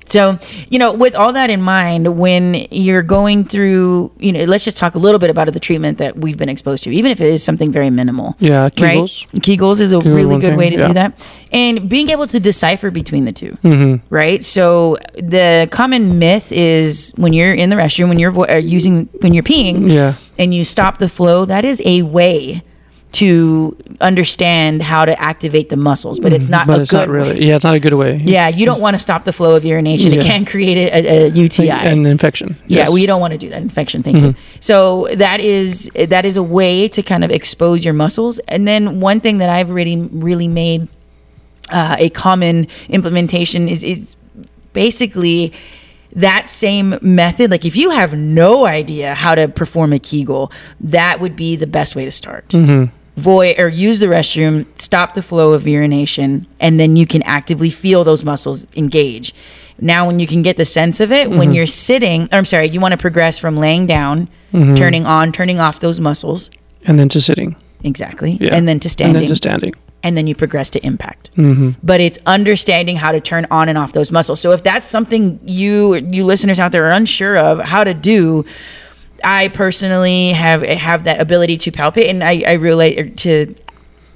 So, 0.07 0.39
you 0.69 0.79
know, 0.79 0.93
with 0.93 1.15
all 1.15 1.33
that 1.33 1.49
in 1.49 1.61
mind, 1.61 2.17
when 2.17 2.55
you're 2.71 3.03
going 3.03 3.43
through, 3.45 4.11
you 4.19 4.31
know, 4.31 4.43
let's 4.45 4.63
just 4.63 4.77
talk 4.77 4.95
a 4.95 4.99
little 4.99 5.19
bit 5.19 5.29
about 5.29 5.51
the 5.51 5.59
treatment 5.59 5.97
that 5.97 6.17
we've 6.17 6.37
been 6.37 6.49
exposed 6.49 6.83
to, 6.83 6.91
even 6.91 7.11
if 7.11 7.19
it 7.21 7.27
is 7.27 7.43
something 7.43 7.71
very 7.71 7.89
minimal. 7.89 8.35
Yeah, 8.39 8.69
Kegels. 8.69 9.27
Right? 9.33 9.43
Kegels 9.43 9.79
is 9.81 9.91
a 9.91 9.97
Kegels 9.97 10.15
really 10.15 10.39
good 10.39 10.49
thing, 10.51 10.57
way 10.57 10.69
to 10.69 10.77
yeah. 10.77 10.87
do 10.87 10.93
that. 10.93 11.27
And 11.51 11.89
being 11.89 12.09
able 12.09 12.27
to 12.27 12.39
decipher 12.39 12.89
between 12.91 13.25
the 13.25 13.31
2 13.31 13.57
Mm-hmm. 13.63 14.13
right? 14.13 14.43
So 14.43 14.97
the 15.15 15.67
common 15.71 16.19
myth 16.19 16.51
is 16.51 17.11
when 17.17 17.33
you're 17.33 17.53
in 17.53 17.69
the 17.69 17.75
restroom, 17.75 18.09
when 18.09 18.19
you're 18.19 18.31
vo- 18.31 18.47
uh, 18.47 18.55
using, 18.55 19.07
when 19.21 19.33
you're 19.33 19.43
peeing, 19.43 19.91
Yeah. 19.91 20.13
and 20.37 20.53
you 20.53 20.63
stop 20.63 20.99
the 20.99 21.09
flow, 21.09 21.45
that 21.45 21.65
is 21.65 21.81
a 21.85 22.01
way 22.03 22.63
to 23.17 23.75
understand 24.01 24.81
how 24.81 25.05
to 25.05 25.19
activate 25.21 25.69
the 25.69 25.75
muscles, 25.75 26.19
but 26.19 26.33
it's 26.33 26.49
not 26.49 26.61
Mm-hmm. 26.67 26.71
but 26.71 26.79
a 26.79 26.81
it's 26.81 26.91
good 26.91 26.97
not 26.97 27.09
really. 27.09 27.29
way. 27.39 27.39
Yeah, 27.47 27.55
it's 27.55 27.63
not 27.63 27.73
a 27.75 27.79
good 27.79 27.93
way. 27.93 28.17
Yeah, 28.23 28.47
you 28.49 28.65
don't 28.65 28.81
want 28.81 28.93
to 28.95 28.99
stop 28.99 29.25
the 29.25 29.31
flow 29.33 29.55
of 29.55 29.63
urination. 29.65 30.11
It 30.11 30.21
can 30.23 30.45
create 30.45 30.77
a, 30.77 31.25
a, 31.25 31.27
UTI. 31.29 31.69
An 31.69 32.05
infection. 32.05 32.49
Yeah, 32.67 32.79
Yes. 32.79 32.89
well, 32.89 32.97
you 32.97 33.07
don't 33.07 33.21
want 33.21 33.31
to 33.31 33.37
do 33.37 33.49
that 33.49 33.61
infection. 33.61 34.03
Thank 34.03 34.17
you. 34.21 34.35
So 34.59 35.07
that 35.15 35.39
is 35.39 35.89
that 35.95 36.25
is 36.25 36.37
a 36.37 36.43
way 36.43 36.87
to 36.89 37.01
kind 37.01 37.23
of 37.23 37.31
expose 37.31 37.83
your 37.85 37.93
muscles. 37.93 38.39
And 38.49 38.67
then 38.67 38.99
one 38.99 39.19
thing 39.19 39.37
that 39.39 39.49
I've 39.49 39.69
really 39.71 39.97
really 40.27 40.47
made 40.47 40.89
uh, 41.71 41.95
a 41.99 42.09
common 42.09 42.67
implementation 42.89 43.67
is 43.67 43.83
is 43.83 44.15
basically 44.73 45.53
that 46.15 46.49
same 46.49 46.97
method. 47.01 47.51
Like 47.51 47.65
if 47.65 47.75
you 47.75 47.89
have 47.91 48.15
no 48.17 48.65
idea 48.65 49.13
how 49.15 49.35
to 49.35 49.47
perform 49.47 49.91
a 49.93 49.99
Kegel, 49.99 50.51
that 50.79 51.19
would 51.19 51.35
be 51.35 51.55
the 51.55 51.67
best 51.67 51.95
way 51.95 52.05
to 52.05 52.11
start. 52.11 52.53
Void 53.17 53.59
or 53.59 53.67
use 53.67 53.97
the 53.99 54.05
restroom, 54.05 54.65
stop 54.79 55.15
the 55.15 55.21
flow 55.23 55.53
of 55.53 55.67
urination, 55.67 56.45
and 56.59 56.79
then 56.79 56.95
you 56.95 57.05
can 57.07 57.23
actively 57.23 57.69
feel 57.71 58.03
those 58.03 58.23
muscles 58.23 58.67
engage. 58.75 59.33
Now, 59.79 60.05
when 60.07 60.19
you 60.19 60.27
can 60.27 60.41
get 60.43 60.55
the 60.57 60.65
sense 60.65 60.99
of 60.99 61.11
it, 61.11 61.29
when 61.29 61.51
you're 61.51 61.65
sitting, 61.65 62.23
or 62.31 62.37
I'm 62.37 62.45
sorry, 62.45 62.69
you 62.69 62.79
want 62.79 62.93
to 62.93 62.97
progress 62.97 63.37
from 63.39 63.55
laying 63.57 63.87
down, 63.87 64.29
turning 64.51 65.05
on, 65.05 65.31
turning 65.31 65.59
off 65.59 65.79
those 65.79 65.99
muscles. 65.99 66.49
and 66.85 66.97
then 66.97 67.09
to 67.09 67.19
sitting. 67.21 67.55
Exactly. 67.83 68.37
Yeah. 68.39 68.55
And 68.55 68.67
then 68.67 68.79
to 68.81 68.89
standing. 68.89 69.15
And 69.17 69.23
then 69.23 69.29
to 69.29 69.35
standing. 69.35 69.73
and 70.03 70.15
then 70.17 70.25
you 70.27 70.35
progress 70.35 70.69
to 70.71 70.79
impact. 70.85 71.31
Mm-hmm. 71.35 71.71
But 71.83 71.99
it's 72.01 72.17
understanding 72.25 72.97
how 72.97 73.11
to 73.11 73.19
turn 73.19 73.45
on 73.51 73.67
and 73.67 73.77
off 73.77 73.93
those 73.93 74.11
muscles. 74.11 74.39
So 74.39 74.51
if 74.51 74.61
that's 74.63 74.87
something 74.87 75.39
you 75.43 75.95
you 75.95 76.23
listeners 76.23 76.59
out 76.59 76.71
there 76.71 76.85
are 76.85 76.91
unsure 76.91 77.35
of 77.37 77.59
how 77.59 77.83
to 77.83 77.93
do, 77.93 78.45
I 79.23 79.47
personally 79.49 80.31
have 80.33 80.61
have 80.61 81.03
that 81.05 81.19
ability 81.21 81.57
to 81.59 81.71
palpate, 81.71 82.09
and 82.09 82.23
I, 82.23 82.43
I 82.47 82.53
relate 82.53 83.17
to 83.17 83.55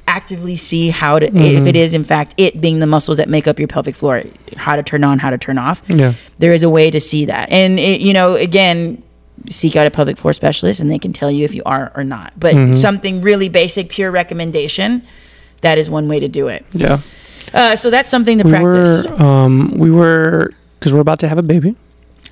actively 0.07 0.55
see 0.57 0.89
how 0.89 1.19
to 1.19 1.25
if 1.27 1.65
it 1.65 1.75
is 1.75 1.93
in 1.93 2.03
fact 2.03 2.33
it 2.37 2.59
being 2.59 2.79
the 2.79 2.87
muscles 2.87 3.17
that 3.17 3.29
make 3.29 3.47
up 3.47 3.59
your 3.59 3.67
pelvic 3.67 3.95
floor, 3.95 4.23
how 4.57 4.75
to 4.75 4.83
turn 4.83 5.03
on, 5.03 5.19
how 5.19 5.29
to 5.29 5.37
turn 5.37 5.57
off. 5.57 5.81
Yeah. 5.87 6.13
There 6.39 6.53
is 6.53 6.63
a 6.63 6.69
way 6.69 6.91
to 6.91 6.99
see 6.99 7.25
that, 7.25 7.49
and 7.49 7.79
it, 7.79 8.01
you 8.01 8.13
know, 8.13 8.35
again, 8.35 9.01
seek 9.49 9.75
out 9.75 9.87
a 9.87 9.91
pelvic 9.91 10.17
floor 10.17 10.33
specialist 10.33 10.79
and 10.79 10.91
they 10.91 10.99
can 10.99 11.13
tell 11.13 11.31
you 11.31 11.45
if 11.45 11.53
you 11.53 11.63
are 11.65 11.91
or 11.95 12.03
not. 12.03 12.33
But 12.39 12.53
Mm-hmm. 12.55 12.73
something 12.73 13.21
really 13.21 13.49
basic, 13.49 13.89
pure 13.89 14.11
recommendation, 14.11 15.03
that 15.61 15.77
is 15.77 15.89
one 15.89 16.07
way 16.07 16.19
to 16.19 16.27
do 16.27 16.47
it. 16.47 16.63
Yeah. 16.73 16.99
Uh, 17.53 17.75
so 17.75 17.89
that's 17.89 18.07
something 18.09 18.37
to 18.37 18.43
We 18.43 18.51
practice. 18.51 19.07
were, 19.07 19.21
um, 19.21 19.77
we 19.77 19.89
were, 19.89 20.51
because 20.79 20.93
we're 20.93 20.99
about 21.01 21.19
to 21.19 21.27
have 21.27 21.37
a 21.39 21.43
baby. 21.43 21.75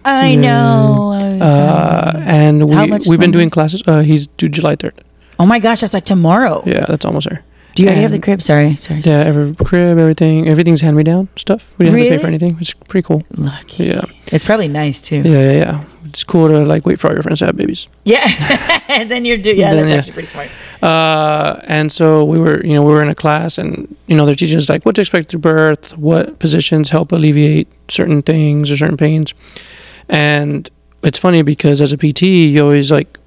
I 0.05 0.35
know. 0.35 1.15
Uh, 1.19 2.11
and 2.25 2.69
we, 2.69 2.87
much 2.87 3.05
we've 3.07 3.19
been 3.19 3.31
doing 3.31 3.49
classes. 3.49 3.81
Uh, 3.87 3.99
he's 4.01 4.27
due 4.27 4.49
July 4.49 4.75
3rd. 4.75 4.93
oh 5.39 5.45
my 5.45 5.59
gosh, 5.59 5.81
that's 5.81 5.93
like 5.93 6.05
tomorrow. 6.05 6.63
Yeah, 6.65 6.85
that's 6.87 7.05
almost 7.05 7.29
there. 7.29 7.43
Do 7.75 7.83
you 7.83 7.89
already 7.89 8.01
have 8.01 8.11
the 8.11 8.15
And- 8.15 8.23
crib? 8.23 8.41
Sorry, 8.41 8.75
sorry. 8.75 9.01
Yeah, 9.01 9.19
every 9.19 9.53
crib, 9.55 9.97
everything, 9.97 10.47
everything's 10.47 10.81
hand 10.81 10.97
me 10.97 11.03
down 11.03 11.29
stuff. 11.35 11.73
We 11.77 11.85
didn't 11.85 11.97
have 11.99 12.05
to 12.07 12.09
pay 12.11 12.17
for 12.17 12.23
Really? 12.27 12.35
anything. 12.43 12.57
It's 12.59 12.73
pretty 12.73 13.05
cool. 13.05 13.23
Lucky. 13.37 13.85
Yeah, 13.85 14.01
It's 14.27 14.43
probably 14.43 14.67
nice 14.67 15.01
too. 15.01 15.21
yeah, 15.23 15.39
yeah, 15.39 15.51
yeah. 15.51 15.83
It's 16.05 16.23
cool 16.23 16.47
to 16.47 16.65
like 16.65 16.85
wait 16.87 16.99
for 16.99 17.07
all 17.07 17.13
your 17.13 17.21
friends 17.21 17.39
to 17.39 17.45
have 17.45 17.55
babies. 17.55 17.87
Yeah. 18.03 18.25
and 18.87 19.11
then 19.11 19.23
you're 19.25 19.37
do 19.37 19.51
yeah, 19.55 19.73
Then, 19.75 19.85
that's 19.87 19.91
yeah. 19.91 19.97
actually 19.99 20.13
pretty 20.13 20.27
smart. 20.29 20.49
Uh, 20.81 21.61
and 21.67 21.91
so 21.91 22.25
we 22.25 22.39
were, 22.39 22.65
you 22.65 22.73
know, 22.73 22.81
we 22.83 22.91
were 22.91 23.03
in 23.03 23.09
a 23.09 23.15
class, 23.15 23.57
and 23.59 23.95
you 24.07 24.17
know, 24.17 24.25
they're 24.25 24.33
teaching 24.35 24.57
us 24.57 24.67
like 24.69 24.83
what 24.85 24.95
to 24.95 25.01
expect 25.01 25.29
through 25.29 25.41
birth, 25.41 25.95
what 25.97 26.39
positions 26.39 26.89
help 26.89 27.11
alleviate 27.11 27.67
certain 27.89 28.23
things 28.23 28.71
or 28.71 28.77
certain 28.77 28.97
pains. 28.97 29.33
And 30.09 30.69
it's 31.03 31.19
funny 31.19 31.41
because 31.43 31.81
as 31.81 31.93
a 31.93 31.97
PT, 31.97 32.23
you 32.23 32.61
always 32.61 32.91
like 32.91 33.17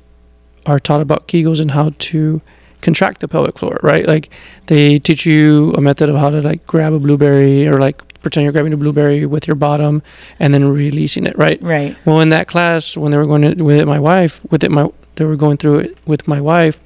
are 0.67 0.79
taught 0.79 1.01
about 1.01 1.29
Kegels 1.29 1.61
and 1.61 1.71
how 1.71 1.93
to 1.99 2.41
contract 2.81 3.21
the 3.21 3.29
pelvic 3.29 3.59
floor, 3.59 3.79
right? 3.83 4.07
Like 4.07 4.29
they 4.67 4.99
teach 4.99 5.25
you 5.25 5.73
a 5.75 5.81
method 5.81 6.09
of 6.09 6.17
how 6.17 6.31
to 6.31 6.43
like 6.43 6.67
grab 6.67 6.93
a 6.93 6.99
blueberry 6.99 7.67
or 7.67 7.79
like 7.79 8.03
pretend 8.23 8.45
you're 8.45 8.53
grabbing 8.53 8.73
a 8.73 8.77
blueberry 8.77 9.27
with 9.27 9.47
your 9.47 9.57
bottom 9.57 10.03
and 10.39 10.53
then 10.53 10.65
releasing 10.65 11.27
it, 11.27 11.37
right? 11.37 11.61
Right. 11.63 11.97
Well, 12.05 12.21
in 12.21 12.29
that 12.31 12.49
class, 12.49 12.97
when 12.97 13.11
they 13.11 13.19
were 13.19 13.27
going 13.27 13.57
to, 13.57 13.65
with 13.65 13.87
my 13.87 13.99
wife, 13.99 14.45
with 14.51 14.63
it, 14.65 14.71
my 14.71 14.89
they 15.17 15.25
were 15.25 15.37
going 15.37 15.59
through 15.59 15.81
it 15.81 15.99
with 16.07 16.27
my 16.27 16.41
wife. 16.41 16.81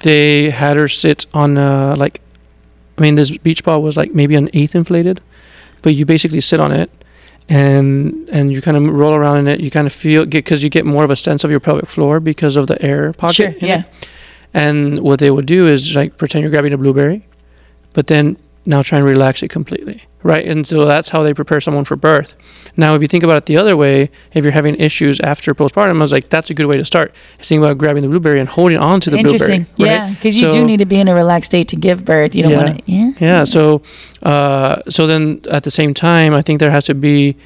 They 0.00 0.50
had 0.50 0.76
her 0.76 0.88
sit 0.88 1.26
on 1.34 1.58
uh, 1.58 1.96
like, 1.98 2.20
I 2.98 3.00
mean, 3.00 3.16
this 3.16 3.36
beach 3.36 3.64
ball 3.64 3.82
was 3.82 3.96
like 3.96 4.14
maybe 4.14 4.36
an 4.36 4.48
eighth 4.52 4.74
inflated, 4.74 5.20
but 5.82 5.94
you 5.94 6.06
basically 6.06 6.40
sit 6.40 6.60
on 6.60 6.70
it, 6.70 6.90
and 7.48 8.28
and 8.30 8.52
you 8.52 8.62
kind 8.62 8.76
of 8.76 8.84
roll 8.88 9.14
around 9.14 9.38
in 9.38 9.48
it. 9.48 9.60
You 9.60 9.70
kind 9.70 9.86
of 9.86 9.92
feel 9.92 10.24
get 10.24 10.44
because 10.44 10.62
you 10.62 10.70
get 10.70 10.84
more 10.86 11.04
of 11.04 11.10
a 11.10 11.16
sense 11.16 11.44
of 11.44 11.50
your 11.50 11.60
pelvic 11.60 11.86
floor 11.86 12.20
because 12.20 12.56
of 12.56 12.66
the 12.66 12.80
air 12.82 13.12
pocket. 13.12 13.34
Sure. 13.34 13.54
Yeah. 13.60 13.80
it. 13.80 14.08
And 14.54 15.00
what 15.00 15.18
they 15.18 15.30
would 15.30 15.46
do 15.46 15.66
is 15.66 15.96
like 15.96 16.16
pretend 16.16 16.42
you're 16.42 16.50
grabbing 16.50 16.72
a 16.72 16.78
blueberry, 16.78 17.26
but 17.92 18.06
then 18.06 18.36
now 18.66 18.82
try 18.82 18.98
and 18.98 19.06
relax 19.06 19.42
it 19.42 19.48
completely, 19.48 20.02
right? 20.24 20.44
And 20.44 20.66
so 20.66 20.84
that's 20.86 21.10
how 21.10 21.22
they 21.22 21.32
prepare 21.32 21.60
someone 21.60 21.84
for 21.84 21.94
birth. 21.94 22.34
Now, 22.76 22.96
if 22.96 23.02
you 23.02 23.06
think 23.06 23.22
about 23.22 23.36
it 23.36 23.46
the 23.46 23.56
other 23.56 23.76
way, 23.76 24.10
if 24.32 24.42
you're 24.42 24.52
having 24.52 24.74
issues 24.76 25.20
after 25.20 25.54
postpartum, 25.54 25.98
I 25.98 26.00
was 26.00 26.10
like, 26.10 26.28
that's 26.30 26.50
a 26.50 26.54
good 26.54 26.66
way 26.66 26.76
to 26.76 26.84
start. 26.84 27.14
Is 27.38 27.46
think 27.48 27.62
about 27.62 27.78
grabbing 27.78 28.02
the 28.02 28.08
blueberry 28.08 28.40
and 28.40 28.48
holding 28.48 28.78
on 28.78 29.00
to 29.02 29.10
the 29.10 29.18
Interesting. 29.18 29.66
blueberry. 29.76 29.90
Yeah, 29.94 30.06
right? 30.06 30.14
because 30.14 30.40
you 30.40 30.50
do 30.50 30.64
need 30.64 30.78
to 30.78 30.86
be 30.86 30.98
in 30.98 31.06
a 31.06 31.14
relaxed 31.14 31.50
state 31.52 31.68
to 31.68 31.76
give 31.76 32.04
birth. 32.04 32.34
You 32.34 32.42
don't 32.42 32.52
Yeah. 32.52 32.64
want 32.64 32.84
to. 32.86 32.90
Yeah. 32.90 33.12
Yeah. 33.20 33.44
So, 33.44 33.82
uh, 34.24 34.76
so 34.88 35.06
then 35.06 35.40
at 35.50 35.62
the 35.62 35.70
same 35.70 35.94
time, 35.94 36.34
I 36.34 36.42
think 36.42 36.58
there 36.58 36.72
has 36.72 36.84
to 36.84 36.94
be 36.94 37.36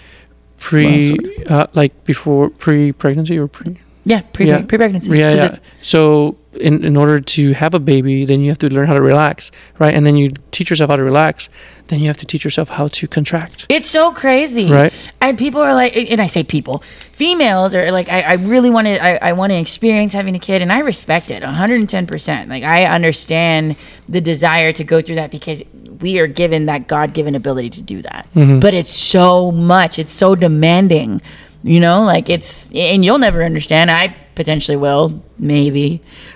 pre, 0.58 1.16
uh, 1.48 1.66
like 1.74 1.92
before 2.04 2.48
pre-pregnancy 2.50 3.36
or 3.38 3.48
pre. 3.48 3.76
Yeah. 4.04 4.22
Pre 4.32 4.46
Yeah. 4.46 4.62
pre 4.62 4.78
pregnancy. 4.78 5.10
Yeah, 5.18 5.34
yeah. 5.34 5.56
So 5.82 6.36
in 6.60 6.84
in 6.84 6.96
order 6.96 7.20
to 7.20 7.52
have 7.52 7.74
a 7.74 7.78
baby, 7.80 8.24
then 8.24 8.40
you 8.40 8.50
have 8.50 8.58
to 8.58 8.68
learn 8.72 8.86
how 8.86 8.94
to 8.94 9.02
relax, 9.02 9.50
right? 9.78 9.94
And 9.94 10.06
then 10.06 10.16
you 10.16 10.32
teach 10.50 10.70
yourself 10.70 10.90
how 10.90 10.96
to 10.96 11.02
relax. 11.04 11.48
Then 11.88 12.00
you 12.00 12.06
have 12.08 12.18
to 12.18 12.26
teach 12.26 12.44
yourself 12.44 12.68
how 12.68 12.88
to 12.88 13.08
contract, 13.08 13.64
It's 13.70 13.88
so 13.88 14.12
crazy. 14.12 14.70
right? 14.70 14.92
And 15.22 15.38
people 15.38 15.62
are 15.62 15.72
like, 15.72 15.96
and 15.96 16.20
I 16.20 16.26
say 16.26 16.44
people, 16.44 16.80
females 17.12 17.74
are 17.74 17.90
like, 17.90 18.10
I, 18.10 18.20
I 18.20 18.32
really 18.34 18.68
want 18.68 18.86
to, 18.88 19.02
I, 19.02 19.30
I 19.30 19.32
want 19.32 19.52
to 19.52 19.58
experience 19.58 20.12
having 20.12 20.34
a 20.36 20.38
kid, 20.38 20.60
and 20.60 20.70
I 20.70 20.80
respect 20.80 21.30
it 21.30 21.42
110%. 21.42 22.48
Like, 22.48 22.62
I 22.62 22.84
understand 22.84 23.76
the 24.08 24.20
desire 24.20 24.72
to 24.74 24.84
go 24.84 25.00
through 25.00 25.14
that 25.14 25.30
because 25.30 25.62
we 26.00 26.18
are 26.18 26.26
given 26.26 26.66
that 26.66 26.86
God 26.88 27.14
given 27.14 27.34
ability 27.34 27.70
to 27.70 27.82
do 27.82 28.02
that. 28.02 28.26
Mm-hmm. 28.34 28.60
But 28.60 28.74
it's 28.74 28.92
so 28.92 29.50
much, 29.50 29.98
it's 29.98 30.12
so 30.12 30.34
demanding, 30.34 31.22
you 31.62 31.80
know, 31.80 32.02
like 32.04 32.28
it's, 32.28 32.70
and 32.74 33.04
you'll 33.04 33.18
never 33.18 33.42
understand. 33.42 33.90
I 33.90 34.14
potentially 34.38 34.76
will, 34.86 35.04
maybe. 35.38 35.86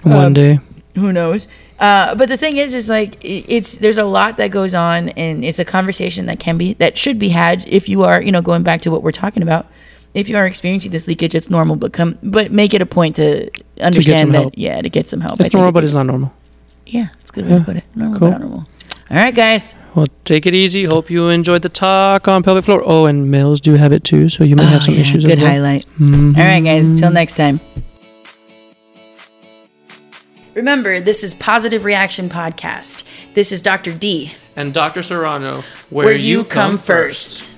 One 0.03 0.27
Um, 0.27 0.33
day. 0.43 0.59
who 1.03 1.11
knows 1.21 1.47
uh, 1.89 2.15
but 2.21 2.27
the 2.33 2.37
thing 2.37 2.55
is 2.65 2.75
is 2.81 2.87
like 2.99 3.13
it's 3.23 3.71
there's 3.83 3.99
a 4.07 4.09
lot 4.19 4.37
that 4.41 4.51
goes 4.59 4.73
on 4.75 5.09
and 5.25 5.35
it's 5.49 5.59
a 5.59 5.65
conversation 5.77 6.23
that 6.31 6.39
can 6.47 6.57
be 6.63 6.75
that 6.83 6.93
should 7.03 7.19
be 7.27 7.31
had 7.43 7.57
if 7.79 7.89
you 7.93 7.99
are 8.09 8.19
you 8.27 8.31
know 8.35 8.43
going 8.51 8.63
back 8.63 8.81
to 8.85 8.89
what 8.93 9.01
we're 9.05 9.19
talking 9.25 9.43
about 9.49 9.65
if 10.21 10.25
you 10.29 10.37
are 10.41 10.47
experiencing 10.53 10.91
this 10.97 11.05
leakage 11.09 11.35
it's 11.39 11.49
normal 11.57 11.75
but 11.83 11.91
come 11.99 12.11
but 12.37 12.53
make 12.61 12.73
it 12.77 12.83
a 12.89 12.91
point 12.99 13.17
to 13.17 13.27
understand 13.81 14.21
some 14.21 14.33
that 14.33 14.43
help. 14.47 14.55
yeah 14.67 14.77
to 14.87 14.91
get 14.99 15.09
some 15.09 15.21
help 15.27 15.41
It's 15.41 15.55
normal, 15.55 15.73
but 15.73 15.83
it's 15.85 15.95
not 16.01 16.07
normal. 16.13 16.31
yeah 16.97 17.07
it's 17.21 17.31
a 17.31 17.35
good 17.37 17.47
way 17.49 17.59
to 17.59 17.65
put 17.65 17.77
it 17.81 17.85
normal 17.97 18.19
Cool. 18.19 18.29
but 18.29 18.35
not 18.37 18.41
normal 18.47 18.63
all 19.11 19.17
right 19.25 19.35
guys 19.35 19.75
Well, 19.95 20.07
take 20.25 20.45
it 20.51 20.55
easy. 20.55 20.83
Hope 20.95 21.07
you 21.15 21.29
enjoyed 21.39 21.61
the 21.63 21.69
talk 21.69 22.27
on 22.27 22.43
pelvic 22.43 22.65
floor. 22.65 22.81
Oh, 22.93 23.05
and 23.11 23.31
males 23.31 23.61
do 23.61 23.73
have 23.83 23.93
it 23.97 24.05
too, 24.11 24.31
so 24.35 24.39
you 24.43 24.57
might 24.57 24.71
have 24.75 24.81
Oh, 24.83 24.87
some 24.89 24.95
yeah, 24.95 25.03
issues. 25.05 25.25
good 25.33 25.39
highlight 25.51 25.85
Mhm. 26.01 26.33
all 26.39 26.45
right 26.53 26.65
guys 26.71 26.87
till 27.01 27.11
next 27.21 27.35
time 27.43 27.61
remember 30.55 31.01
this 31.01 31.23
is 31.25 31.35
positive 31.35 31.85
reaction 31.85 32.29
podcast 32.29 33.05
this 33.35 33.53
is 33.53 33.63
dr 33.63 33.93
d 33.99 34.33
And 34.55 34.75
Dr. 34.75 35.03
Serrano, 35.03 35.65
where, 35.89 36.13
you 36.15 36.45
come 36.45 36.77
first. 36.77 37.52